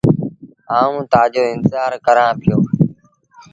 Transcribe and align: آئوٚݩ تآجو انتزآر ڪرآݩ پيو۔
آئوٚݩ 0.79 1.07
تآجو 1.11 1.43
انتزآر 1.53 1.91
ڪرآݩ 2.05 2.37
پيو۔ 2.41 2.57